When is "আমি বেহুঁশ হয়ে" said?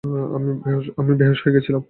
0.97-1.53